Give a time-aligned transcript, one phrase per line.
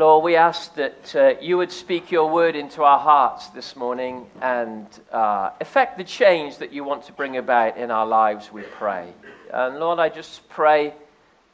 [0.00, 4.30] Lord, we ask that uh, you would speak your word into our hearts this morning
[4.40, 8.62] and uh, effect the change that you want to bring about in our lives, we
[8.62, 9.12] pray.
[9.52, 10.94] And Lord, I just pray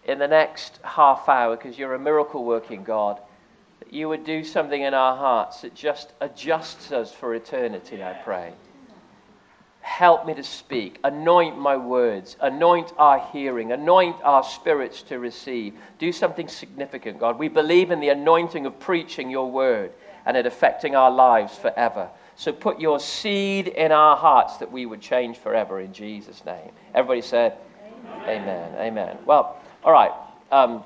[0.04, 3.20] in the next half hour, because you're a miracle working God,
[3.80, 8.12] that you would do something in our hearts that just adjusts us for eternity, I
[8.12, 8.52] pray.
[9.86, 10.98] Help me to speak.
[11.04, 12.36] Anoint my words.
[12.40, 13.70] Anoint our hearing.
[13.70, 15.74] Anoint our spirits to receive.
[16.00, 17.38] Do something significant, God.
[17.38, 19.92] We believe in the anointing of preaching your word
[20.26, 22.10] and it affecting our lives forever.
[22.34, 26.72] So put your seed in our hearts that we would change forever in Jesus' name.
[26.92, 27.56] Everybody said,
[28.24, 28.42] Amen.
[28.42, 28.74] Amen.
[28.78, 29.18] Amen.
[29.24, 30.12] Well, all right.
[30.50, 30.82] Um,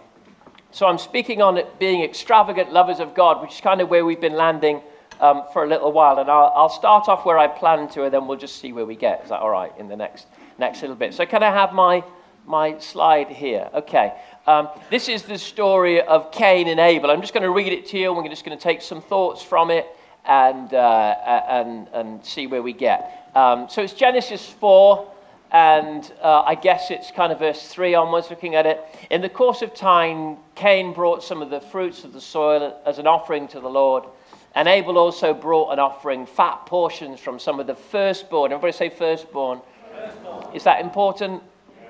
[0.73, 4.05] so I'm speaking on it being extravagant lovers of God, which is kind of where
[4.05, 4.83] we've been landing
[5.21, 6.19] um, for a little while.
[6.19, 8.87] And I'll, I'll, start off where I planned to, and then we'll just see where
[8.87, 9.23] we get.
[9.23, 10.27] Is that all right in the next,
[10.59, 11.15] next little bit?
[11.15, 12.03] So, can I have my,
[12.47, 13.69] my slide here?
[13.75, 14.13] Okay.
[14.47, 17.11] Um, this is the story of Cain and Abel.
[17.11, 19.03] I'm just going to read it to you, and we're just going to take some
[19.03, 19.87] thoughts from it
[20.25, 21.17] and, uh,
[21.49, 23.31] and, and see where we get.
[23.35, 25.13] Um, so, it's Genesis 4
[25.53, 28.85] and uh, I guess it's kind of verse 3 onwards, looking at it.
[29.11, 33.01] In the course of time, Cain brought some of the fruits of the soil as
[33.01, 34.05] an offering to the Lord.
[34.55, 38.53] And Abel also brought an offering, fat portions from some of the firstborn.
[38.53, 39.61] Everybody say firstborn.
[39.95, 40.55] firstborn.
[40.55, 41.43] Is that important?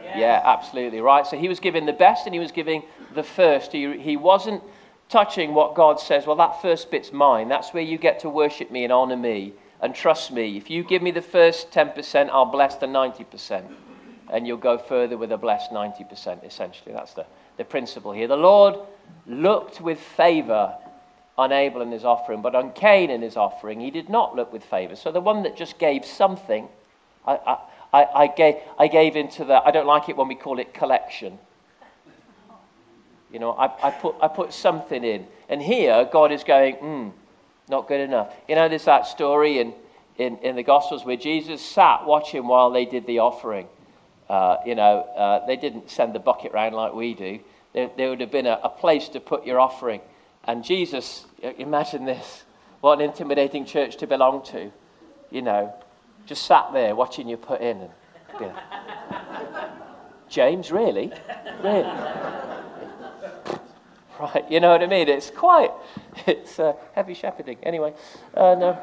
[0.03, 0.17] Yes.
[0.19, 1.27] Yeah, absolutely, right?
[1.27, 2.83] So he was giving the best and he was giving
[3.15, 3.73] the first.
[3.73, 4.63] He, he wasn't
[5.09, 7.49] touching what God says, well, that first bit's mine.
[7.49, 9.55] That's where you get to worship me and honor me.
[9.81, 13.65] And trust me, if you give me the first 10%, I'll bless the 90%.
[14.29, 16.93] And you'll go further with a blessed 90%, essentially.
[16.93, 18.29] That's the, the principle here.
[18.29, 18.77] The Lord
[19.27, 20.77] looked with favor
[21.41, 24.53] on Abel and his offering, but on Cain and his offering, he did not look
[24.53, 24.95] with favor.
[24.95, 26.69] So the one that just gave something,
[27.27, 27.59] I,
[27.93, 30.75] I, I, gave, I gave into the, I don't like it when we call it
[30.75, 31.39] collection.
[33.33, 35.27] You know, I, I, put, I put something in.
[35.49, 37.09] And here, God is going, hmm,
[37.71, 38.35] not good enough.
[38.47, 39.73] You know, there's that story in,
[40.19, 43.67] in, in the Gospels where Jesus sat watching while they did the offering.
[44.29, 47.41] Uh, you know, uh, they didn't send the bucket round like we do.
[47.73, 50.01] There, there would have been a, a place to put your offering.
[50.45, 52.45] And Jesus, imagine this,
[52.81, 54.71] what an intimidating church to belong to.
[55.31, 55.75] You know,
[56.27, 57.89] just sat there watching you put in.
[58.41, 58.53] And.
[60.29, 61.13] James, really?
[61.63, 61.83] Really?
[64.21, 65.09] right, you know what I mean?
[65.09, 65.71] It's quite,
[66.27, 67.59] it's uh, heavy shepherding.
[67.63, 67.95] Anyway,
[68.35, 68.79] uh, no.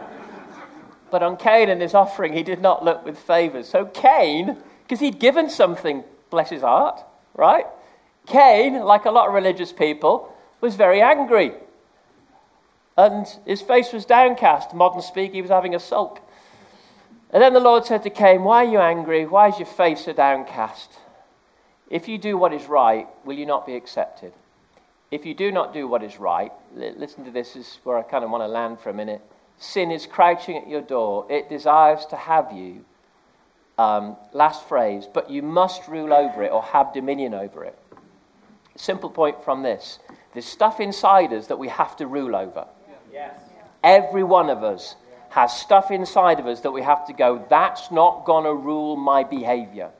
[1.09, 3.63] But on Cain and his offering, he did not look with favor.
[3.63, 7.01] So Cain, because he'd given something, bless his heart,
[7.33, 7.65] right?
[8.25, 11.53] Cain, like a lot of religious people, was very angry.
[12.97, 14.73] And his face was downcast.
[14.73, 16.19] Modern speak, he was having a sulk.
[17.31, 19.25] And then the Lord said to Cain, Why are you angry?
[19.25, 20.91] Why is your face so downcast?
[21.89, 24.33] If you do what is right, will you not be accepted?
[25.11, 28.01] If you do not do what is right, listen to this, this is where I
[28.01, 29.21] kind of want to land for a minute.
[29.57, 32.83] Sin is crouching at your door, it desires to have you.
[33.77, 37.77] Um, last phrase, but you must rule over it or have dominion over it.
[38.75, 39.99] Simple point from this
[40.33, 42.67] there's stuff inside us that we have to rule over.
[43.83, 44.95] Every one of us
[45.29, 48.95] has stuff inside of us that we have to go, that's not going to rule
[48.95, 49.91] my behavior.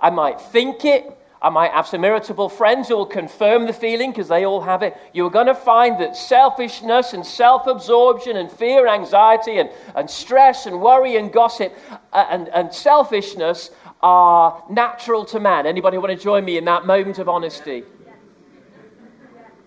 [0.00, 4.10] I might think it, I might have some irritable friends who will confirm the feeling
[4.10, 4.96] because they all have it.
[5.12, 10.66] You're going to find that selfishness and self absorption and fear, anxiety, and, and stress
[10.66, 11.76] and worry and gossip
[12.12, 13.70] uh, and, and selfishness
[14.02, 15.66] are natural to man.
[15.66, 17.84] Anybody want to join me in that moment of honesty?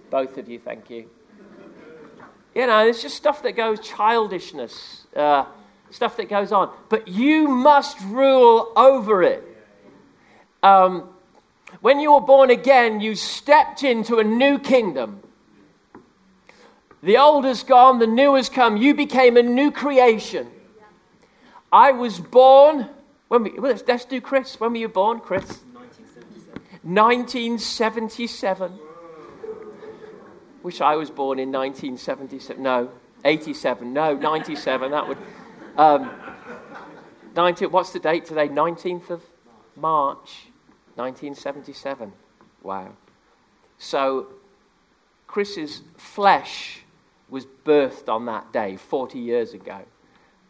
[0.10, 1.10] Both of you, thank you.
[2.59, 5.46] You know, it's just stuff that goes, childishness, uh,
[5.92, 6.70] stuff that goes on.
[6.90, 9.46] But you must rule over it.
[10.62, 11.08] Um,
[11.80, 15.22] when you were born again, you stepped into a new kingdom.
[17.02, 18.75] The old has gone, the new has come.
[18.75, 20.52] You became a new creation.
[21.72, 22.90] I was born.
[23.30, 24.59] When we, let's, let's do Chris.
[24.59, 25.62] When were you born, Chris?
[26.84, 26.94] 1977.
[26.94, 28.89] 1977.
[30.62, 32.62] Wish I was born in 1977.
[32.62, 32.92] No,
[33.24, 33.94] 87.
[33.94, 34.92] No, 97.
[34.92, 35.18] That would.
[35.78, 36.10] Um,
[37.36, 38.50] 90, what's the date today?
[38.50, 39.24] 19th of
[39.75, 40.48] March,
[40.95, 42.12] 1977.
[42.62, 42.89] Wow.
[43.78, 44.28] So,
[45.28, 46.81] Chris's flesh
[47.30, 49.80] was birthed on that day 40 years ago.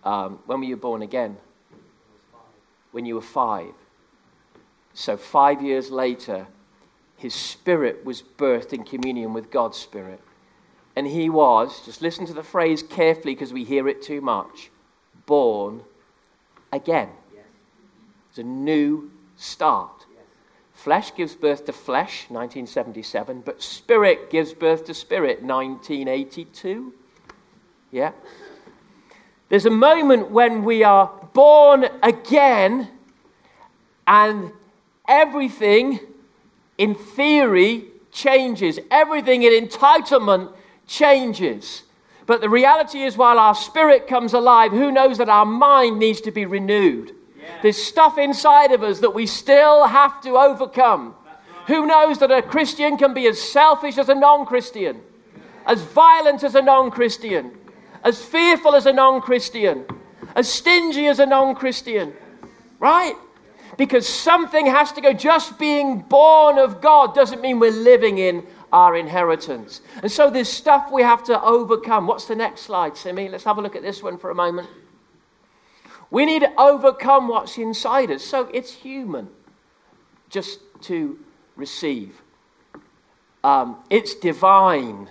[0.04, 1.38] Um, when were you born again?
[2.92, 3.74] When you were five.
[4.94, 6.48] So, five years later,
[7.20, 10.22] his spirit was birthed in communion with God's spirit.
[10.96, 14.72] And he was, just listen to the phrase carefully because we hear it too much,
[15.26, 15.84] born
[16.72, 17.10] again.
[18.30, 20.06] It's a new start.
[20.74, 26.94] Flesh gives birth to flesh, 1977, but spirit gives birth to spirit, 1982.
[27.92, 28.14] Yeah?
[29.50, 32.88] There's a moment when we are born again
[34.08, 34.54] and
[35.06, 36.00] everything,
[36.80, 38.80] in theory, changes.
[38.90, 40.54] Everything in entitlement
[40.88, 41.84] changes.
[42.26, 46.22] But the reality is, while our spirit comes alive, who knows that our mind needs
[46.22, 47.12] to be renewed?
[47.38, 47.62] Yeah.
[47.62, 51.16] There's stuff inside of us that we still have to overcome.
[51.26, 51.68] Right.
[51.68, 55.02] Who knows that a Christian can be as selfish as a non Christian,
[55.66, 57.52] as violent as a non Christian,
[58.06, 59.86] as fearful as a non Christian,
[60.34, 62.14] as stingy as a non Christian?
[62.80, 63.16] Right?
[63.80, 65.14] Because something has to go.
[65.14, 69.82] Just being born of God doesn't mean we're living in our inheritance.
[70.04, 72.06] And so there's stuff we have to overcome.
[72.06, 73.30] What's the next slide, Simi?
[73.30, 74.70] Let's have a look at this one for a moment.
[76.12, 78.24] We need to overcome what's inside us.
[78.24, 79.30] So it's human
[80.30, 81.18] just to
[81.56, 82.22] receive.
[83.44, 85.10] Um, it's divine.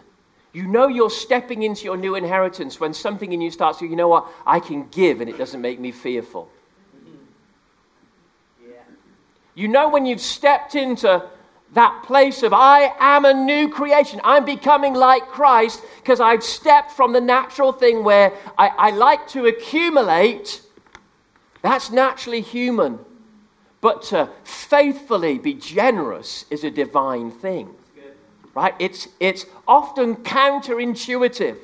[0.53, 3.97] You know you're stepping into your new inheritance when something in you starts to, you
[3.97, 6.51] know what, I can give and it doesn't make me fearful.
[8.63, 8.77] Yeah.
[9.59, 11.21] You know when you've stepped into
[11.73, 14.21] that place of I am a new creation.
[14.23, 19.27] I'm becoming like Christ because I've stepped from the natural thing where I, I, like
[19.31, 20.63] to accumulate.
[21.61, 23.01] That's naturally human.
[23.81, 27.75] But to faithfully be generous is a divine thing.
[28.55, 28.75] Right?
[28.79, 31.57] It's, it's often counterintuitive.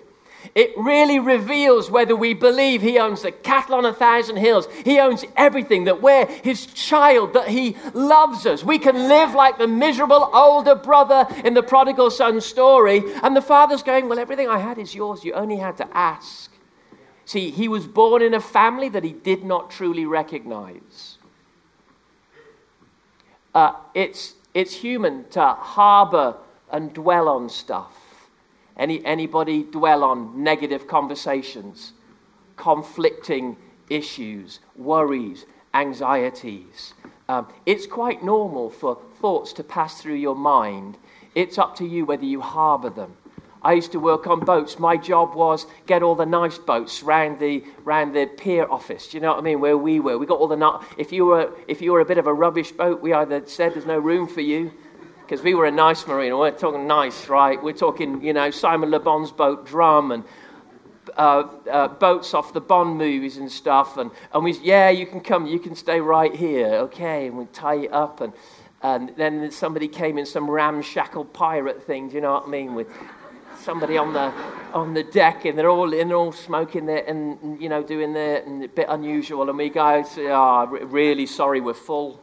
[0.55, 4.69] It really reveals whether we believe he owns the cattle on a thousand hills.
[4.85, 8.63] He owns everything, that we're his child, that he loves us.
[8.63, 13.03] We can live like the miserable older brother in the prodigal son story.
[13.23, 15.25] And the father's going, Well, everything I had is yours.
[15.25, 16.51] You only had to ask.
[17.25, 21.19] See, he was born in a family that he did not truly recognize.
[23.55, 26.37] Uh, it's, it's human to harbor
[26.71, 28.04] and dwell on stuff.
[28.77, 31.93] Any, anybody dwell on negative conversations,
[32.57, 33.57] conflicting
[33.89, 36.95] issues, worries, anxieties?
[37.29, 40.99] Um, it's quite normal for thoughts to pass through your mind.
[41.35, 43.17] It's up to you whether you harbor them.
[43.63, 44.79] I used to work on boats.
[44.79, 49.09] My job was get all the nice boats round the round the pier office.
[49.09, 49.59] Do you know what I mean?
[49.59, 50.81] Where we were, we got all the.
[50.99, 53.73] If you were if you were a bit of a rubbish boat, we either said
[53.73, 54.71] there's no room for you,
[55.35, 56.39] because we were a nice marina.
[56.39, 57.61] We're talking nice, right?
[57.61, 60.23] We're talking, you know, Simon Le Bon's boat drum and
[61.17, 63.97] uh, uh, boats off the Bond movies and stuff.
[63.97, 67.27] And, and we, yeah, you can come, you can stay right here, okay?
[67.27, 68.21] And we tie it up.
[68.21, 68.33] And,
[68.81, 72.77] and then somebody came in some ramshackle pirate thing, do you know what I mean?
[72.77, 72.87] With
[73.59, 74.33] somebody on the,
[74.73, 78.13] on the deck and they're all, and they're all smoking there and, you know, doing
[78.13, 79.49] their, and a bit unusual.
[79.49, 82.21] And we go, oh, really sorry, we're full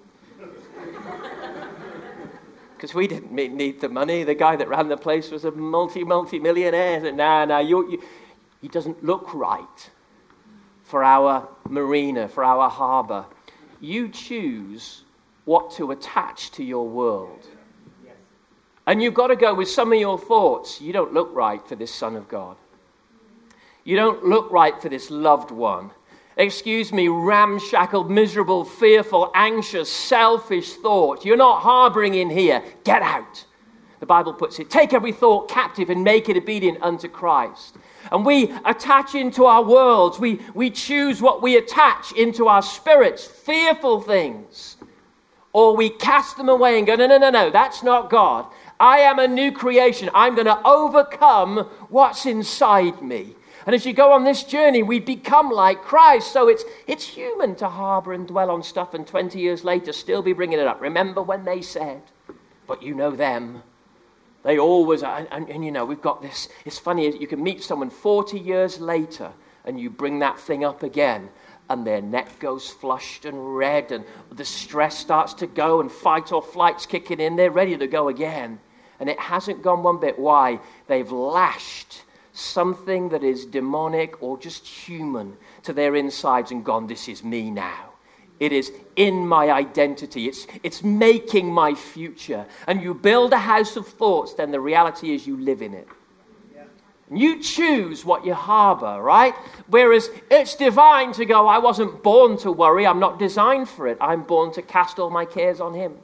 [2.81, 4.23] because we didn't need the money.
[4.23, 7.11] The guy that ran the place was a multi, multi millionaire.
[7.11, 8.03] Nah, nah, you, you,
[8.59, 9.91] he doesn't look right
[10.83, 13.27] for our marina, for our harbor.
[13.79, 15.03] You choose
[15.45, 17.45] what to attach to your world.
[18.87, 20.81] And you've got to go with some of your thoughts.
[20.81, 22.57] You don't look right for this Son of God.
[23.83, 25.91] You don't look right for this loved one
[26.37, 31.25] excuse me, ramshackled, miserable, fearful, anxious, selfish thought.
[31.25, 32.63] You're not harboring in here.
[32.83, 33.45] Get out.
[33.99, 37.77] The Bible puts it take every thought captive and make it obedient unto Christ.
[38.11, 43.23] And we attach into our worlds, we, we choose what we attach into our spirits,
[43.25, 44.77] fearful things.
[45.53, 48.47] Or we cast them away and go, no, no, no, no, that's not God.
[48.79, 50.09] I am a new creation.
[50.15, 53.35] I'm going to overcome what's inside me.
[53.65, 56.31] And as you go on this journey, we become like Christ.
[56.31, 60.21] So it's, it's human to harbor and dwell on stuff and 20 years later still
[60.21, 60.81] be bringing it up.
[60.81, 62.01] Remember when they said,
[62.67, 63.63] but you know them.
[64.43, 66.49] They always, and, and, and you know, we've got this.
[66.65, 69.31] It's funny, you can meet someone 40 years later
[69.65, 71.29] and you bring that thing up again
[71.71, 76.33] and their neck goes flushed and red, and the stress starts to go, and fight
[76.33, 77.37] or flight's kicking in.
[77.37, 78.59] They're ready to go again.
[78.99, 80.19] And it hasn't gone one bit.
[80.19, 80.59] Why?
[80.87, 87.07] They've lashed something that is demonic or just human to their insides and gone, This
[87.07, 87.89] is me now.
[88.39, 90.27] It is in my identity.
[90.27, 92.47] It's, it's making my future.
[92.65, 95.87] And you build a house of thoughts, then the reality is you live in it.
[97.13, 99.35] You choose what you harbor, right?
[99.67, 102.87] Whereas it's divine to go, I wasn't born to worry.
[102.87, 103.97] I'm not designed for it.
[103.99, 105.97] I'm born to cast all my cares on Him.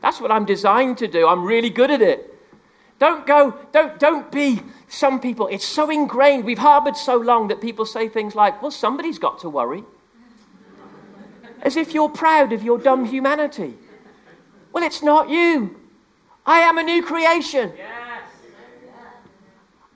[0.00, 1.28] That's what I'm designed to do.
[1.28, 2.39] I'm really good at it.
[3.00, 5.48] Don't go, don't, don't be some people.
[5.48, 6.44] It's so ingrained.
[6.44, 9.82] We've harbored so long that people say things like, well, somebody's got to worry.
[11.62, 13.74] As if you're proud of your dumb humanity.
[14.72, 15.80] Well, it's not you.
[16.44, 17.72] I am a new creation.
[17.74, 18.22] Yes.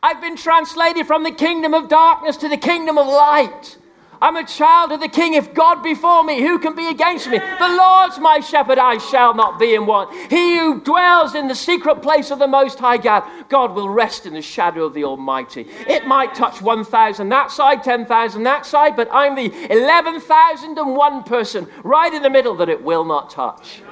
[0.02, 3.76] I've been translated from the kingdom of darkness to the kingdom of light.
[4.20, 5.34] I'm a child of the King.
[5.34, 7.38] If God be before me, who can be against me?
[7.38, 10.12] The Lord's my shepherd, I shall not be in want.
[10.30, 14.26] He who dwells in the secret place of the Most High God, God will rest
[14.26, 15.68] in the shadow of the Almighty.
[15.86, 22.12] It might touch 1,000 that side, 10,000 that side, but I'm the 11,001 person right
[22.12, 23.82] in the middle that it will not touch.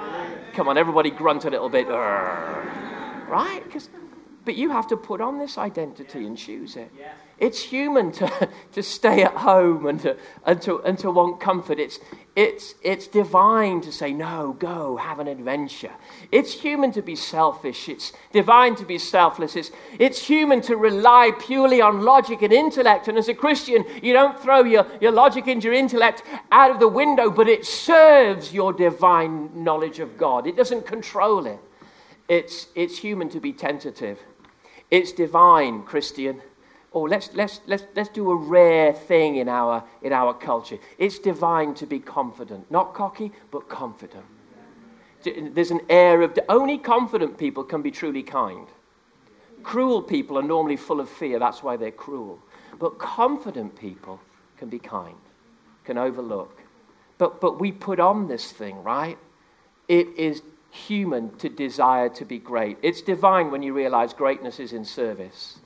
[0.55, 1.87] Come on, everybody grunt a little bit.
[1.89, 3.63] Right?
[4.45, 6.91] But you have to put on this identity and choose it.
[7.39, 11.79] It's human to, to stay at home and to, and, to, and to want comfort.
[11.79, 11.99] It's,
[12.35, 15.93] it's, it's divine to say, no, go, have an adventure.
[16.31, 17.89] It's human to be selfish.
[17.89, 19.55] It's divine to be selfless.
[19.55, 23.09] It's, it's human to rely purely on logic and intellect.
[23.09, 26.81] And as a Christian, you don't throw your, your logic and your intellect out of
[26.81, 30.47] the window, but it serves your divine knowledge of God.
[30.47, 31.61] It doesn't control it.
[32.29, 34.19] It's, it's human to be tentative.
[34.93, 36.41] It's divine, Christian
[36.95, 40.79] oh, let's, let's, let's, let's do a rare thing in our, in our culture.
[40.99, 42.71] It's divine to be confident.
[42.71, 44.25] Not cocky, but confident.
[45.25, 48.67] There's an air of, only confident people can be truly kind.
[49.63, 52.41] Cruel people are normally full of fear, that's why they're cruel.
[52.81, 54.21] But confident people
[54.57, 55.15] can be kind,
[55.85, 56.59] can overlook.
[57.19, 59.17] But, but we put on this thing, right?
[59.87, 62.79] It is human to desire to be great.
[62.83, 65.59] It's divine when you realize greatness is in service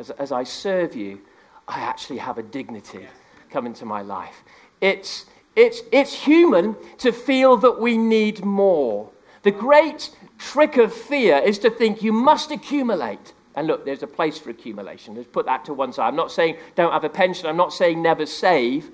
[0.00, 1.20] as, as I serve you,
[1.68, 3.06] I actually have a dignity
[3.50, 4.42] come into my life.
[4.80, 9.10] It's, it's, it's human to feel that we need more.
[9.42, 13.34] The great trick of fear is to think you must accumulate.
[13.54, 15.14] And look, there's a place for accumulation.
[15.14, 16.08] Let's put that to one side.
[16.08, 18.90] I'm not saying don't have a pension, I'm not saying never save.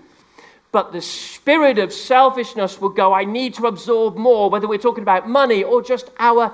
[0.73, 5.03] But the spirit of selfishness will go, I need to absorb more, whether we're talking
[5.03, 6.53] about money or just our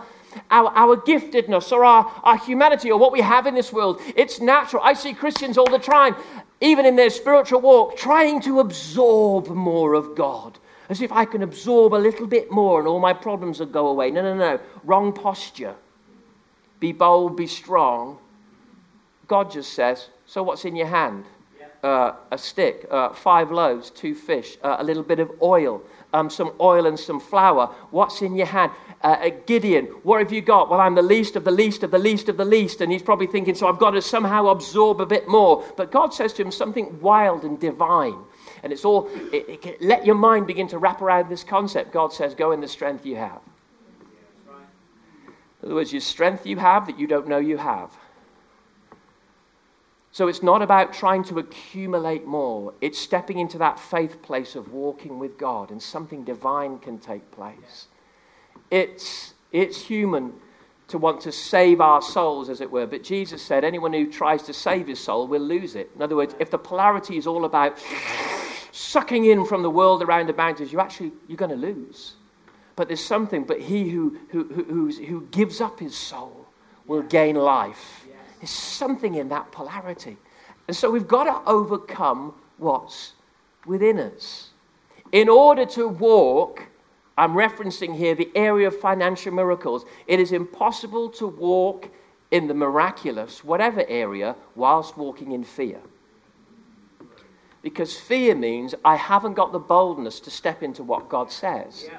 [0.51, 4.01] our, our giftedness or our, our humanity or what we have in this world.
[4.17, 4.83] It's natural.
[4.83, 6.17] I see Christians all the time,
[6.61, 10.59] even in their spiritual walk, trying to absorb more of God.
[10.89, 13.89] As if I can absorb a little bit more and all my problems will go
[13.89, 14.11] away.
[14.11, 14.61] No, no, no.
[14.85, 15.75] Wrong posture.
[16.81, 18.19] Be bold, be strong.
[19.29, 21.25] God just says, So what's in your hand?
[21.83, 26.31] Uh, a stick, uh, five loaves, two fish, uh, a little bit of oil, um,
[26.31, 27.67] some oil and some flour.
[27.91, 28.71] What's in your hand?
[29.03, 30.71] uh, Gideon, what have you got?
[30.71, 32.81] Well, I'm the least of the least of the least of the least.
[32.81, 35.65] And he's probably thinking, so I've got to somehow absorb a bit more.
[35.77, 38.17] But God says to him something wild and divine.
[38.63, 41.93] And it's all, it, it, let your mind begin to wrap around this concept.
[41.93, 43.41] God says, go in the strength you have.
[45.63, 47.97] In other words, your strength you have that you don't know you have.
[50.13, 52.75] So it's not about trying to accumulate more.
[52.83, 57.31] It's stepping into that faith place of walking with God, and something divine can take
[57.31, 57.89] place.
[58.71, 60.35] It's, it's human
[60.89, 62.87] to want to save our souls, as it were.
[62.87, 65.91] But Jesus said, anyone who tries to save his soul will lose it.
[65.97, 67.83] In other words, if the polarity is all about
[68.73, 72.17] sucking in from the world around about us, you actually, you're going to lose.
[72.77, 76.47] But there's something, but he who, who, who, who gives up his soul
[76.87, 78.02] will gain life.
[78.43, 80.19] There's something in that polarity.
[80.69, 83.15] And so we've got to overcome what's
[83.65, 84.51] within us.
[85.13, 86.69] In order to walk
[87.17, 89.85] I'm referencing here the area of financial miracles.
[90.07, 91.89] It is impossible to walk
[92.31, 95.81] in the miraculous, whatever area, whilst walking in fear.
[97.61, 101.85] Because fear means I haven't got the boldness to step into what God says.
[101.89, 101.99] Yeah.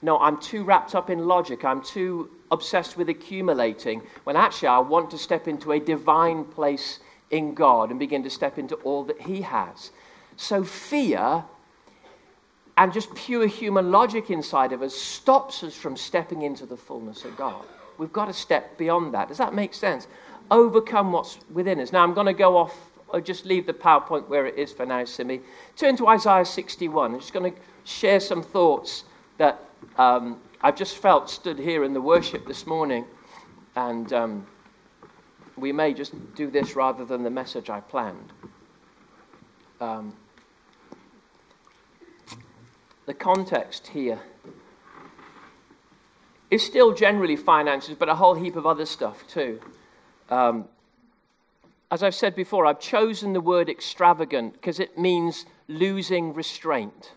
[0.00, 1.64] No, I'm too wrapped up in logic.
[1.64, 7.00] I'm too obsessed with accumulating when actually I want to step into a divine place
[7.30, 9.90] in God and begin to step into all that He has.
[10.36, 11.44] So fear
[12.76, 17.24] and just pure human logic inside of us stops us from stepping into the fullness
[17.24, 17.64] of God.
[17.98, 19.26] We've got to step beyond that.
[19.26, 20.06] Does that make sense?
[20.48, 21.92] Overcome what's within us.
[21.92, 22.74] Now, I'm going to go off,
[23.08, 25.40] or just leave the PowerPoint where it is for now, Simi.
[25.76, 27.14] Turn to Isaiah 61.
[27.14, 29.02] I'm just going to share some thoughts
[29.38, 33.04] that um, I've just felt stood here in the worship this morning.
[33.76, 34.46] And um,
[35.56, 38.32] we may just do this rather than the message I planned.
[39.80, 40.14] Um,
[43.06, 44.20] the context here
[46.50, 49.60] is still generally finances, but a whole heap of other stuff too.
[50.30, 50.66] Um,
[51.90, 57.12] as I've said before, I've chosen the word extravagant because it means losing restraint.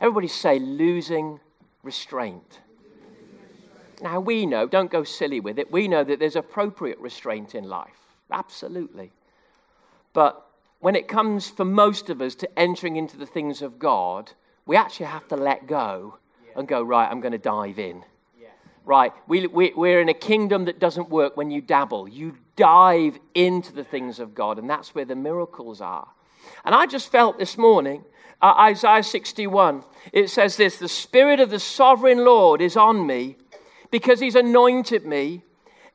[0.00, 1.40] Everybody say losing
[1.82, 2.60] restraint.
[4.02, 7.64] Now, we know, don't go silly with it, we know that there's appropriate restraint in
[7.64, 7.98] life.
[8.30, 9.12] Absolutely.
[10.12, 10.46] But
[10.80, 14.32] when it comes for most of us to entering into the things of God,
[14.64, 16.16] we actually have to let go
[16.56, 18.04] and go, right, I'm going to dive in.
[18.86, 22.08] Right, we, we, we're in a kingdom that doesn't work when you dabble.
[22.08, 26.08] You dive into the things of God, and that's where the miracles are.
[26.64, 28.04] And I just felt this morning,
[28.42, 33.36] uh, Isaiah 61, it says this The Spirit of the sovereign Lord is on me
[33.90, 35.42] because he's anointed me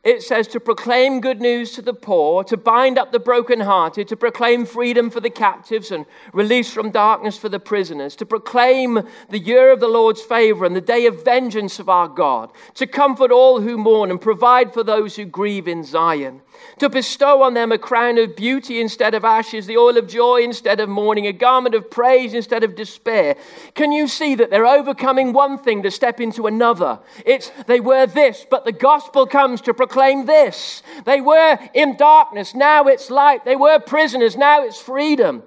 [0.05, 4.15] it says to proclaim good news to the poor, to bind up the brokenhearted, to
[4.15, 9.39] proclaim freedom for the captives and release from darkness for the prisoners, to proclaim the
[9.39, 13.31] year of the Lord's favor and the day of vengeance of our God, to comfort
[13.31, 16.41] all who mourn and provide for those who grieve in Zion,
[16.77, 20.41] to bestow on them a crown of beauty instead of ashes, the oil of joy
[20.43, 23.35] instead of mourning, a garment of praise instead of despair.
[23.73, 26.99] Can you see that they're overcoming one thing to step into another?
[27.25, 30.83] It's they were this, but the gospel comes to proclaim proclaim this.
[31.05, 33.45] They were in darkness, now it's light.
[33.45, 35.43] They were prisoners, now it's freedom.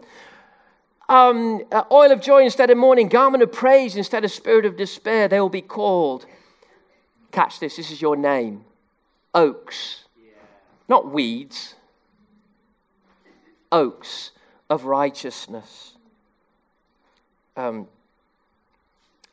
[1.08, 4.76] Um, uh, oil of joy instead of mourning, garment of praise instead of spirit of
[4.76, 5.28] despair.
[5.28, 6.24] They will be called.
[7.30, 8.64] Catch this, this is your name
[9.34, 10.04] oaks,
[10.88, 11.74] not weeds.
[13.70, 14.30] Oaks
[14.70, 15.92] of righteousness.
[17.54, 17.86] Um,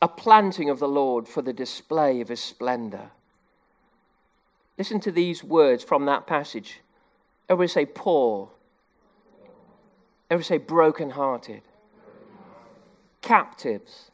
[0.02, 3.12] a planting of the Lord for the display of his splendor.
[4.78, 6.82] Listen to these words from that passage.
[7.50, 8.50] Everybody say poor.
[10.30, 11.62] Everybody say broken-hearted.
[13.22, 14.12] Captives.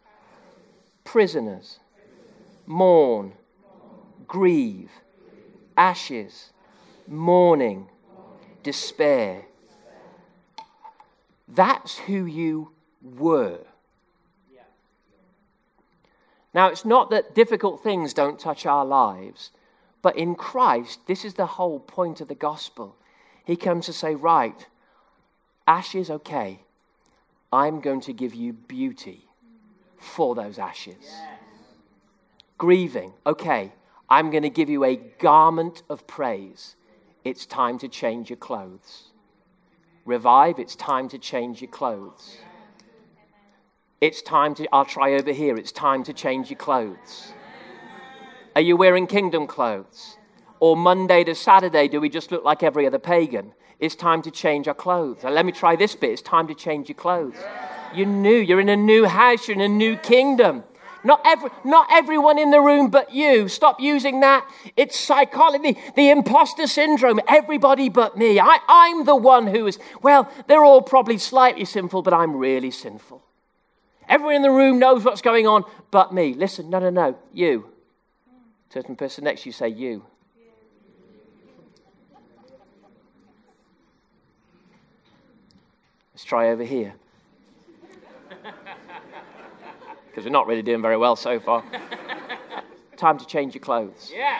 [1.04, 1.80] Prisoners.
[2.66, 3.34] Mourn.
[4.28, 4.92] Grieve.
[5.76, 6.52] Ashes.
[7.08, 7.90] Mourning.
[8.64, 9.46] Despair.
[11.48, 13.60] That's who you were.
[16.54, 19.52] Now, it's not that difficult things don't touch our lives.
[20.02, 22.96] But in Christ, this is the whole point of the gospel.
[23.46, 24.68] He comes to say, right,
[25.68, 26.62] ashes, okay.
[27.54, 29.28] I'm going to give you beauty
[29.98, 30.96] for those ashes.
[31.02, 31.20] Yes.
[32.58, 33.74] Grieving, okay.
[34.10, 36.76] I'm going to give you a garment of praise.
[37.24, 39.10] It's time to change your clothes.
[40.06, 42.38] Revive, it's time to change your clothes.
[44.00, 47.34] It's time to, I'll try over here, it's time to change your clothes.
[48.56, 50.18] Are you wearing kingdom clothes?
[50.60, 53.54] Or Monday to Saturday, do we just look like every other pagan?
[53.80, 55.24] It's time to change our clothes.
[55.24, 56.12] Now, let me try this bit.
[56.12, 57.38] It's time to change your clothes.
[57.96, 58.38] You're new.
[58.38, 59.48] You're in a new house.
[59.48, 60.64] You're in a new kingdom.
[61.04, 63.48] Not, every, not everyone in the room but you.
[63.48, 64.48] Stop using that.
[64.78, 67.20] It's psychology, the imposter syndrome.
[67.28, 68.40] Everybody but me.
[68.40, 72.70] I, I'm the one who is, well, they're all probably slightly sinful, but I'm really
[72.70, 73.24] sinful.
[74.08, 76.36] Everyone in the room knows what's going on but me.
[76.36, 77.18] Listen, no, no, no.
[77.34, 77.71] You.
[78.72, 80.06] Certain person next to you say, You.
[86.14, 86.94] Let's try over here.
[90.08, 91.64] Because we're not really doing very well so far.
[92.98, 94.12] Time to change your clothes.
[94.14, 94.40] Yeah.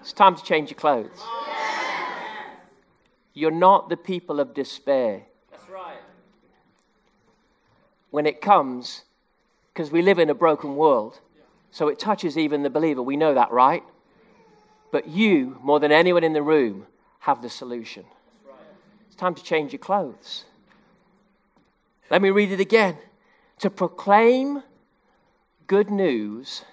[0.00, 1.20] it's time to change your clothes.
[3.34, 5.22] You're not the people of despair.
[5.50, 5.98] That's right.
[8.10, 9.02] When it comes
[9.72, 11.20] because we live in a broken world.
[11.70, 13.02] So it touches even the believer.
[13.02, 13.84] We know that, right?
[14.90, 16.86] But you, more than anyone in the room,
[17.20, 18.04] have the solution.
[19.06, 20.44] It's time to change your clothes.
[22.10, 22.96] Let me read it again.
[23.60, 24.62] To proclaim
[25.66, 26.64] good news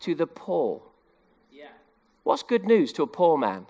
[0.00, 0.82] to the poor.
[1.52, 1.66] Yeah.
[2.24, 3.66] What's good news to a poor man?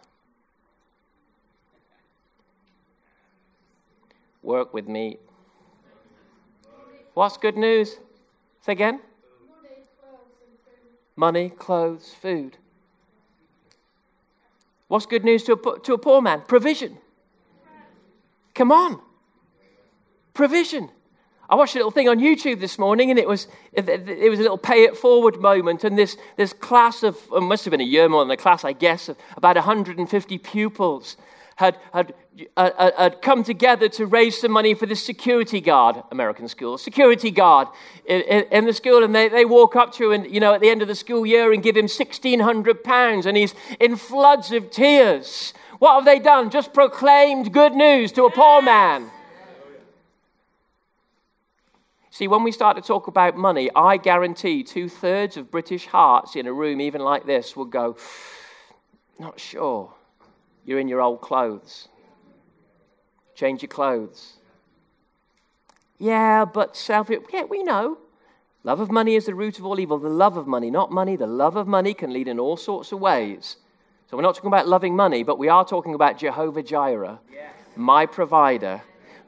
[4.42, 5.18] Work with me.
[7.14, 7.98] What's good news?
[8.62, 9.00] Say again?
[11.16, 12.56] Money, clothes, food.
[14.88, 16.42] What's good news to a, to a poor man?
[16.46, 16.96] Provision.
[18.54, 19.00] Come on.
[20.34, 20.90] Provision.
[21.50, 23.86] I watched a little thing on YouTube this morning, and it was it,
[24.30, 25.84] was a little pay it forward moment.
[25.84, 28.72] And this this class of must have been a year more than a class, I
[28.72, 31.16] guess, of about 150 pupils
[31.62, 32.14] had, had,
[32.56, 36.76] uh, uh, had come together to raise some money for the security guard, American school,
[36.76, 37.68] security guard
[38.04, 39.04] in, in, in, the school.
[39.04, 41.24] And they, they walk up to him, you know, at the end of the school
[41.24, 45.54] year and give him £1,600 and he's in floods of tears.
[45.78, 46.50] What have they done?
[46.50, 49.10] Just proclaimed good news to a poor man.
[52.10, 56.34] See, when we start to talk about money, I guarantee two thirds of British hearts
[56.34, 57.96] in a room even like this will go,
[59.18, 59.94] not sure.
[60.64, 61.88] You're in your old clothes.
[63.34, 64.34] Change your clothes.
[65.98, 67.98] Yeah, but self, yeah, we know.
[68.64, 69.98] Love of money is the root of all evil.
[69.98, 72.92] The love of money, not money, the love of money can lead in all sorts
[72.92, 73.56] of ways.
[74.08, 77.48] So we're not talking about loving money, but we are talking about Jehovah Jireh, yeah.
[77.76, 78.82] my provider,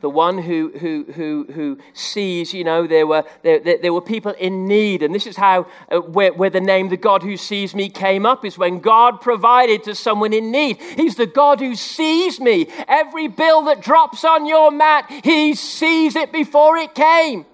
[0.05, 4.03] the one who, who, who, who sees, you know, there were, there, there, there were
[4.03, 5.03] people in need.
[5.03, 8.27] And this is how, uh, where, where the name the God who sees me came
[8.27, 10.77] up, is when God provided to someone in need.
[10.77, 12.67] He's the God who sees me.
[12.87, 17.47] Every bill that drops on your mat, He sees it before it came.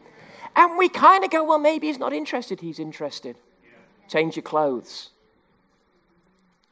[0.57, 2.59] And we kind of go, well, maybe He's not interested.
[2.59, 3.37] He's interested.
[4.09, 5.11] Change your clothes.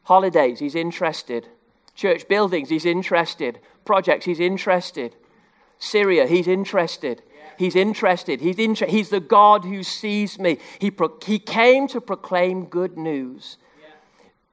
[0.03, 1.47] Holidays, He's interested.
[1.95, 3.61] Church buildings, He's interested.
[3.85, 5.15] Projects, He's interested.
[5.79, 7.23] Syria, he's interested.
[7.57, 8.41] He's interested.
[8.41, 10.59] He's, inter- he's the God who sees me.
[10.79, 13.57] He, pro- he came to proclaim good news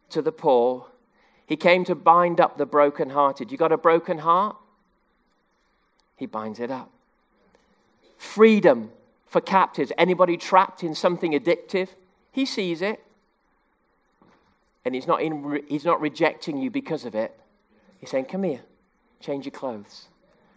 [0.10, 0.88] to the poor.
[1.46, 3.52] He came to bind up the brokenhearted.
[3.52, 4.56] You got a broken heart?
[6.16, 6.90] He binds it up.
[8.18, 8.92] Freedom
[9.28, 9.92] for captives.
[9.98, 11.90] Anybody trapped in something addictive?
[12.32, 13.04] He sees it.
[14.84, 17.38] And he's not, in re- he's not rejecting you because of it.
[18.00, 18.62] He's saying, Come here,
[19.20, 20.06] change your clothes.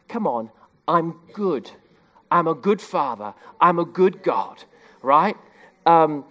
[0.06, 0.50] Come on,
[0.88, 1.70] I'm good.
[2.30, 3.34] I'm a good father.
[3.60, 4.64] I'm a good God,
[5.02, 5.36] right?
[5.86, 6.24] Um,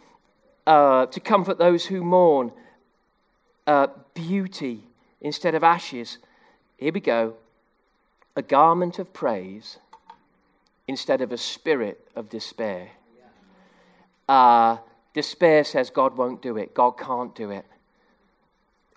[0.66, 2.52] uh, to comfort those who mourn,
[3.68, 4.84] uh, beauty
[5.22, 6.18] instead of ashes.
[6.78, 7.36] Here we go.
[8.36, 9.78] A garment of praise
[10.88, 12.90] instead of a spirit of despair.
[14.28, 14.78] Uh,
[15.14, 17.66] despair says God won't do it, God can't do it.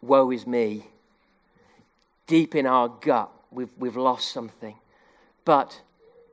[0.02, 0.86] Woe is me.
[2.26, 4.76] Deep in our gut, we've, we've lost something.
[5.44, 5.82] But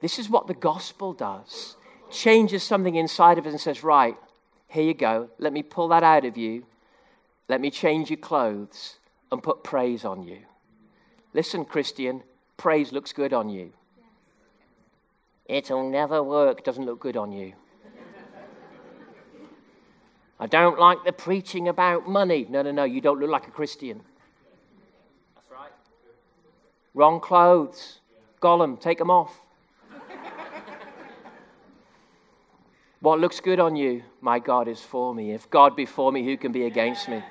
[0.02, 1.76] this is what the gospel does
[2.12, 4.18] changes something inside of us and says, Right,
[4.68, 5.30] here you go.
[5.40, 6.66] Let me pull that out of you.
[7.50, 8.98] Let me change your clothes
[9.32, 10.40] and put praise on you.
[11.34, 12.24] Listen, Christian,
[12.58, 13.72] praise looks good on you.
[15.46, 17.54] It'll never work, doesn't look good on you.
[20.40, 22.46] I don't like the preaching about money.
[22.50, 24.02] No, no, no, you don't look like a Christian.
[25.36, 25.72] That's right.
[26.94, 28.00] Wrong clothes.
[28.42, 29.40] Gollum, take them off.
[33.00, 34.04] what looks good on you?
[34.22, 35.32] My God is for me.
[35.32, 37.24] If God be for me, who can be against me?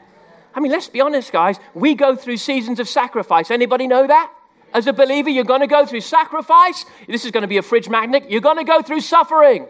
[0.55, 1.59] I mean, let's be honest, guys.
[1.75, 3.51] We go through seasons of sacrifice.
[3.51, 4.33] Anybody know that?
[4.73, 6.85] As a believer, you're going to go through sacrifice.
[7.07, 8.31] This is going to be a fridge magnet.
[8.31, 9.67] You're going to go through suffering.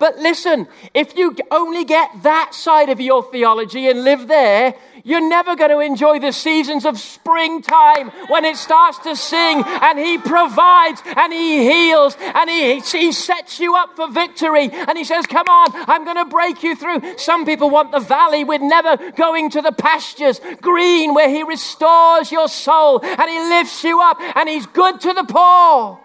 [0.00, 5.26] But listen, if you only get that side of your theology and live there, you're
[5.26, 10.16] never going to enjoy the seasons of springtime when it starts to sing and He
[10.16, 15.26] provides and He heals and He, he sets you up for victory and He says,
[15.26, 17.18] Come on, I'm going to break you through.
[17.18, 22.32] Some people want the valley with never going to the pastures, green, where He restores
[22.32, 26.00] your soul and He lifts you up and He's good to the poor.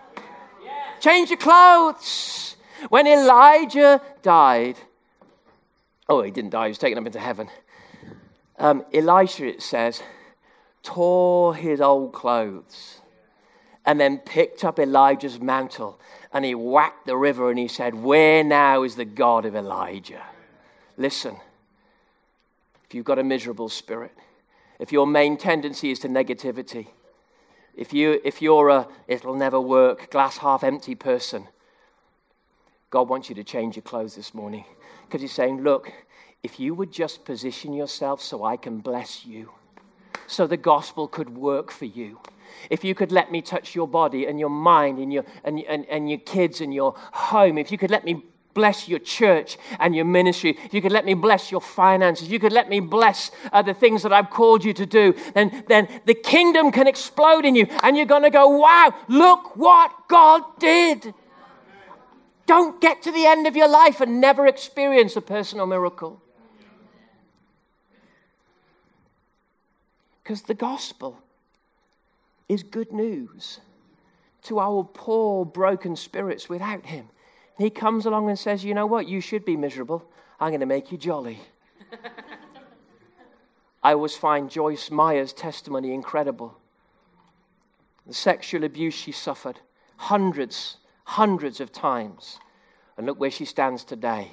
[0.99, 2.54] Change your clothes.
[2.89, 4.77] When Elijah died,
[6.07, 7.49] oh, he didn't die, he was taken up into heaven.
[8.57, 10.01] Um, Elisha, it says,
[10.83, 12.99] tore his old clothes
[13.85, 15.99] and then picked up Elijah's mantle
[16.31, 20.23] and he whacked the river and he said, Where now is the God of Elijah?
[20.97, 21.37] Listen,
[22.85, 24.11] if you've got a miserable spirit,
[24.79, 26.87] if your main tendency is to negativity,
[27.75, 31.47] if, you, if you're a it'll never work, glass half empty person,
[32.95, 34.63] God wants you to change your clothes this morning
[35.05, 35.91] because He's saying, Look,
[36.43, 39.51] if you would just position yourself so I can bless you,
[40.27, 42.21] so the gospel could work for you.
[42.69, 45.85] If you could let me touch your body and your mind and your, and, and,
[45.87, 49.93] and your kids and your home, if you could let me bless your church and
[49.93, 53.29] your ministry, if you could let me bless your finances, you could let me bless
[53.51, 57.43] uh, the things that I've called you to do, then, then the kingdom can explode
[57.43, 61.13] in you and you're going to go, wow, look what God did.
[62.45, 66.21] Don't get to the end of your life and never experience a personal miracle.
[70.23, 71.19] Because the gospel
[72.47, 73.59] is good news
[74.43, 77.09] to our poor, broken spirits without Him.
[77.57, 79.07] He comes along and says, You know what?
[79.07, 80.07] You should be miserable.
[80.39, 81.39] I'm going to make you jolly.
[83.83, 86.57] I always find Joyce Meyer's testimony incredible.
[88.05, 89.59] The sexual abuse she suffered,
[89.97, 92.39] hundreds hundreds of times.
[92.97, 94.31] And look where she stands today.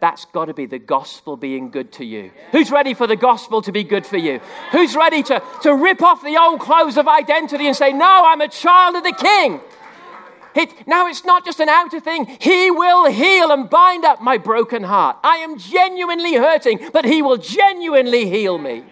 [0.00, 2.30] That's got to be the gospel being good to you.
[2.52, 4.40] Who's ready for the gospel to be good for you?
[4.72, 8.40] Who's ready to, to rip off the old clothes of identity and say, No, I'm
[8.40, 9.60] a child of the king?
[10.54, 12.26] It, now it's not just an outer thing.
[12.40, 15.18] He will heal and bind up my broken heart.
[15.22, 18.84] I am genuinely hurting, but He will genuinely heal me.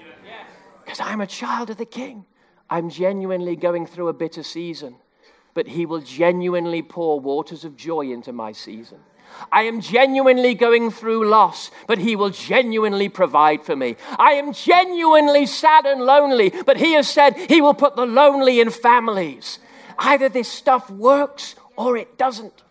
[0.85, 2.27] Because I'm a child of the King.
[2.69, 4.97] I'm genuinely going through a bitter season
[5.55, 8.99] but He will genuinely pour waters of joy into my season.
[9.51, 13.97] I am genuinely going through loss, but He will genuinely provide for me.
[14.19, 18.61] I am genuinely sad and lonely, but He has said He will put the lonely
[18.61, 19.59] in families.
[19.99, 22.63] Either this stuff works or it doesn't.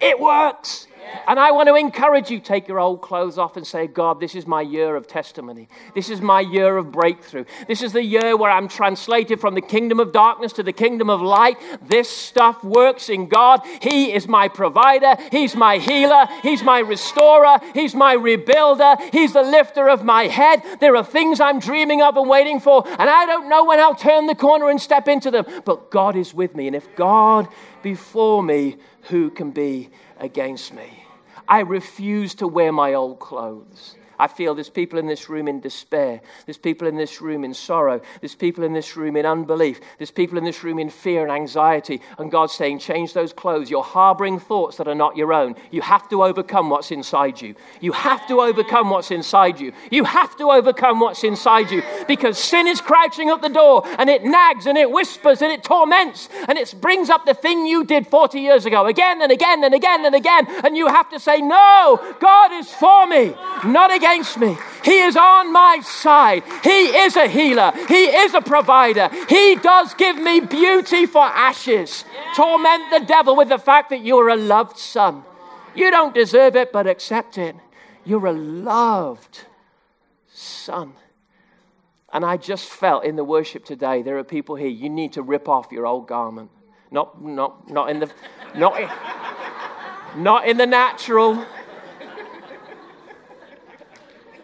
[0.00, 0.86] It works.
[1.26, 4.34] And I want to encourage you take your old clothes off and say, God, this
[4.34, 5.68] is my year of testimony.
[5.94, 7.44] This is my year of breakthrough.
[7.66, 11.10] This is the year where I'm translated from the kingdom of darkness to the kingdom
[11.10, 11.56] of light.
[11.82, 13.62] This stuff works in God.
[13.80, 15.16] He is my provider.
[15.30, 16.26] He's my healer.
[16.42, 17.58] He's my restorer.
[17.72, 19.10] He's my rebuilder.
[19.12, 20.62] He's the lifter of my head.
[20.80, 23.94] There are things I'm dreaming of and waiting for, and I don't know when I'll
[23.94, 25.46] turn the corner and step into them.
[25.64, 26.66] But God is with me.
[26.66, 27.48] And if God
[27.82, 28.76] before me,
[29.08, 29.90] who can be
[30.24, 31.04] against me?
[31.46, 33.96] I refuse to wear my old clothes.
[34.18, 36.20] I feel there's people in this room in despair.
[36.46, 38.00] There's people in this room in sorrow.
[38.20, 39.80] There's people in this room in unbelief.
[39.98, 42.00] There's people in this room in fear and anxiety.
[42.18, 43.70] And God's saying, change those clothes.
[43.70, 45.56] You're harboring thoughts that are not your own.
[45.70, 47.54] You have to overcome what's inside you.
[47.80, 49.72] You have to overcome what's inside you.
[49.90, 54.08] You have to overcome what's inside you because sin is crouching at the door and
[54.08, 57.84] it nags and it whispers and it torments and it brings up the thing you
[57.84, 60.46] did 40 years ago again and again and again and again.
[60.64, 64.56] And you have to say, no, God is for me, not against against me.
[64.84, 66.42] He is on my side.
[66.62, 67.72] He is a healer.
[67.88, 69.08] He is a provider.
[69.28, 72.04] He does give me beauty for ashes.
[72.36, 75.24] Torment the devil with the fact that you're a loved son.
[75.74, 77.56] You don't deserve it, but accept it.
[78.04, 79.46] You're a loved
[80.28, 80.92] son.
[82.12, 85.22] And I just felt in the worship today, there are people here, you need to
[85.22, 86.50] rip off your old garment.
[86.90, 88.10] Not, not, not in the,
[88.54, 88.78] not,
[90.16, 91.44] not in the natural,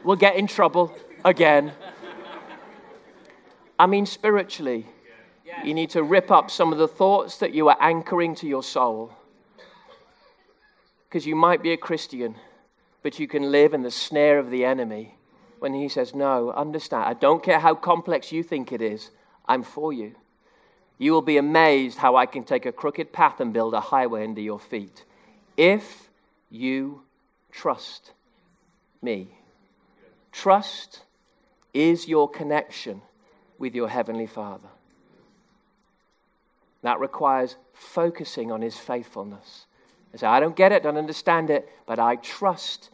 [0.05, 1.73] we'll get in trouble again.
[3.79, 4.87] I mean, spiritually,
[5.65, 8.63] you need to rip up some of the thoughts that you are anchoring to your
[8.63, 9.13] soul.
[11.09, 12.37] Because you might be a Christian,
[13.03, 15.17] but you can live in the snare of the enemy
[15.59, 19.11] when he says, No, understand, I don't care how complex you think it is,
[19.47, 20.15] I'm for you.
[20.99, 24.25] You will be amazed how I can take a crooked path and build a highway
[24.25, 25.05] under your feet
[25.57, 26.11] if
[26.51, 27.03] you
[27.51, 28.13] trust
[29.03, 29.40] me.
[30.33, 31.03] Trust
[31.75, 33.03] is your connection
[33.59, 34.69] with your Heavenly Father.
[36.83, 39.67] That requires focusing on His faithfulness.
[40.15, 42.91] I say, I don't get it, don't understand it, but I trust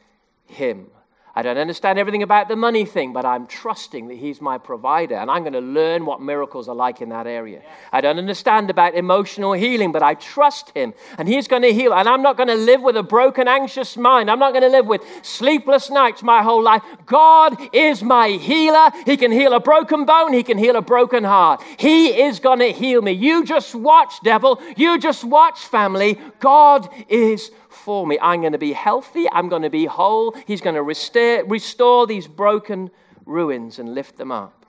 [0.47, 0.89] Him.
[1.37, 5.17] I don't understand everything about the money thing, but I'm trusting that He's my provider,
[5.17, 7.61] and I'm going to learn what miracles are like in that area.
[7.93, 11.93] I don't understand about emotional healing, but I trust Him, and He's going to heal.
[11.93, 14.31] And I'm not going to live with a broken, anxious mind.
[14.31, 16.83] I'm not going to live with sleepless nights my whole life.
[17.05, 18.91] God is my healer.
[19.05, 21.63] He can heal a broken bone, He can heal a broken heart.
[21.79, 23.13] He is going to heal me.
[23.13, 24.59] You just watch, devil.
[24.75, 26.19] You just watch, family.
[26.41, 28.19] God is for me.
[28.21, 29.27] I'm going to be healthy.
[29.31, 30.35] I'm going to be whole.
[30.47, 32.91] He's going to restore, restore these broken
[33.25, 34.67] ruins and lift them up.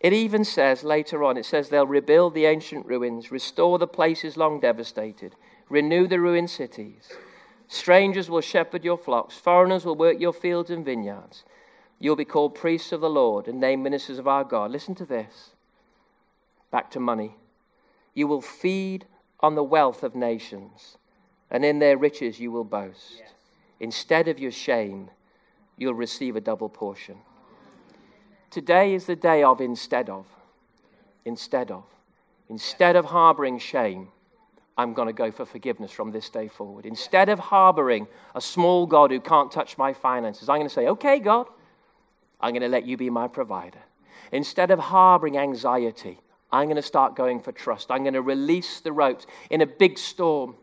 [0.00, 4.36] It even says later on, it says they'll rebuild the ancient ruins, restore the places
[4.36, 5.34] long devastated,
[5.68, 7.10] renew the ruined cities.
[7.66, 11.44] Strangers will shepherd your flocks, foreigners will work your fields and vineyards.
[11.98, 14.70] You'll be called priests of the Lord and named ministers of our God.
[14.70, 15.50] Listen to this.
[16.70, 17.34] Back to money.
[18.14, 19.04] You will feed
[19.40, 20.96] on the wealth of nations
[21.50, 23.14] and in their riches you will boast.
[23.18, 23.30] Yes.
[23.80, 25.10] Instead of your shame,
[25.76, 27.16] you'll receive a double portion.
[28.50, 30.26] Today is the day of instead of.
[31.24, 31.84] Instead of.
[32.48, 34.08] Instead of harboring shame,
[34.76, 36.86] I'm going to go for forgiveness from this day forward.
[36.86, 40.86] Instead of harboring a small God who can't touch my finances, I'm going to say,
[40.86, 41.46] okay, God,
[42.40, 43.80] I'm going to let you be my provider.
[44.32, 46.20] Instead of harboring anxiety,
[46.52, 47.90] I'm going to start going for trust.
[47.90, 50.54] I'm going to release the ropes in a big storm.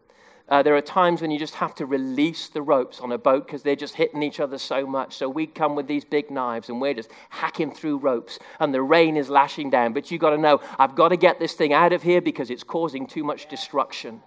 [0.48, 3.48] Uh, there are times when you just have to release the ropes on a boat
[3.48, 5.16] because they're just hitting each other so much.
[5.16, 8.84] So we come with these big knives and we're just hacking through ropes and the
[8.84, 9.94] rain is lashing down.
[9.94, 12.52] But you've got to know, I've got to get this thing out of here because
[12.52, 14.22] it's causing too much destruction.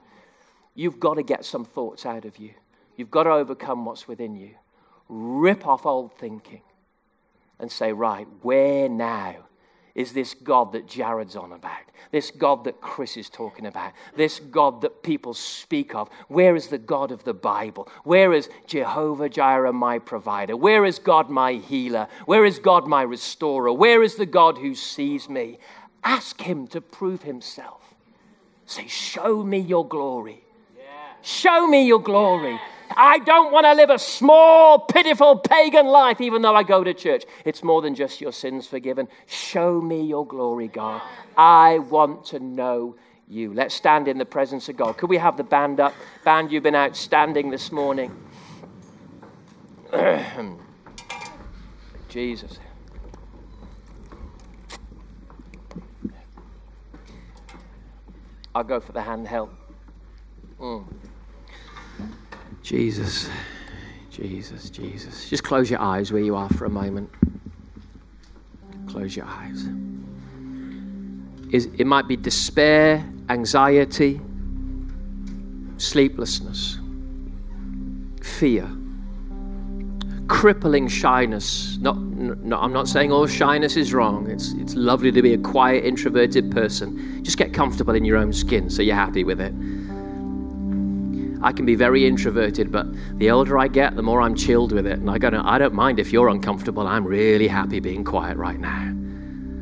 [0.75, 2.51] You've got to get some thoughts out of you.
[2.97, 4.57] You've got to overcome what's within you.
[5.09, 6.63] Rip off old thinking
[7.61, 9.48] and say, right, where now
[9.99, 11.81] is this God that Jared's on about,
[12.13, 16.09] this God that Chris is talking about, this God that people speak of.
[16.29, 17.89] Where is the God of the Bible?
[18.05, 20.57] Where is Jehovah Jireh, my provider?
[20.57, 22.07] Where is God, my healer?
[22.27, 23.73] Where is God, my restorer?
[23.73, 25.59] Where is the God who sees me?
[26.05, 27.83] Ask him to prove himself.
[28.67, 30.45] Say, Show me your glory.
[30.79, 30.85] Yeah.
[31.23, 32.53] Show me your glory.
[32.53, 32.78] Yeah.
[32.97, 36.95] I don't want to live a small, pitiful pagan life, even though I go to
[36.95, 37.25] church.
[37.45, 39.09] It's more than just your sins forgiven.
[39.27, 41.03] Show me your glory, God.
[41.37, 42.97] I want to know
[43.29, 43.53] you.
[43.53, 44.97] Let's stand in the presence of God.
[44.97, 45.95] Could we have the band up?
[46.25, 48.17] Band, you've been outstanding this morning.
[52.09, 52.59] Jesus.
[58.55, 59.51] I'll go for the handheld.
[60.59, 60.85] Mm.
[62.69, 63.31] Jesus,
[64.11, 65.31] Jesus, Jesus.
[65.31, 67.09] Just close your eyes where you are for a moment.
[68.89, 69.67] Close your eyes.
[71.51, 74.21] It might be despair, anxiety,
[75.79, 76.79] sleeplessness,
[78.21, 78.71] fear,
[80.27, 81.79] crippling shyness.
[81.81, 84.29] Not, no, I'm not saying all shyness is wrong.
[84.29, 87.25] It's, it's lovely to be a quiet, introverted person.
[87.25, 89.55] Just get comfortable in your own skin so you're happy with it.
[91.41, 92.87] I can be very introverted, but
[93.19, 94.99] the older I get, the more I'm chilled with it.
[94.99, 96.87] And I, I don't mind if you're uncomfortable.
[96.87, 98.95] I'm really happy being quiet right now.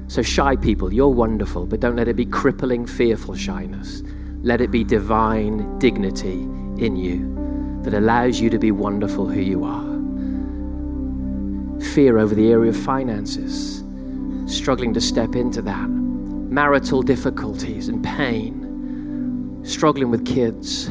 [0.08, 4.02] So, shy people, you're wonderful, but don't let it be crippling, fearful shyness.
[4.42, 6.42] Let it be divine dignity
[6.78, 9.96] in you that allows you to be wonderful who you are.
[11.92, 13.82] Fear over the area of finances,
[14.46, 15.88] struggling to step into that.
[15.88, 20.88] Marital difficulties and pain, struggling with kids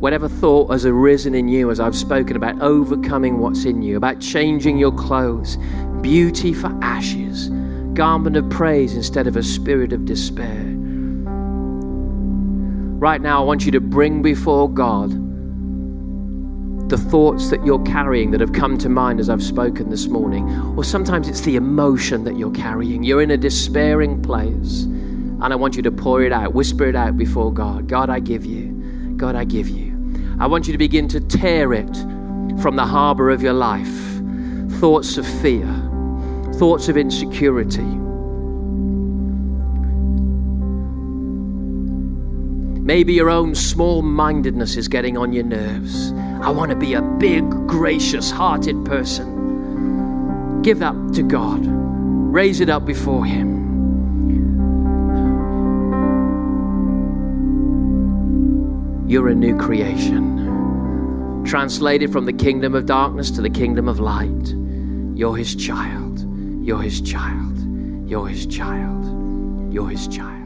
[0.00, 4.18] whatever thought has arisen in you as I've spoken about overcoming what's in you, about
[4.18, 5.58] changing your clothes,
[6.00, 7.50] beauty for ashes,
[7.92, 10.64] garment of praise instead of a spirit of despair.
[12.98, 15.10] Right now, I want you to bring before God
[16.88, 20.50] the thoughts that you're carrying that have come to mind as I've spoken this morning.
[20.76, 23.04] Or sometimes it's the emotion that you're carrying.
[23.04, 26.96] You're in a despairing place, and I want you to pour it out, whisper it
[26.96, 27.86] out before God.
[27.86, 29.14] God, I give you.
[29.16, 29.89] God, I give you.
[30.40, 31.94] I want you to begin to tear it
[32.62, 33.94] from the harbor of your life.
[34.80, 35.66] Thoughts of fear,
[36.54, 37.82] thoughts of insecurity.
[42.80, 46.10] Maybe your own small mindedness is getting on your nerves.
[46.40, 50.62] I want to be a big, gracious hearted person.
[50.62, 53.60] Give that to God, raise it up before Him.
[59.06, 60.29] You're a new creation.
[61.44, 64.54] Translated from the kingdom of darkness to the kingdom of light.
[65.14, 66.20] You're his child.
[66.64, 67.58] You're his child.
[68.08, 69.72] You're his child.
[69.72, 70.39] You're his child.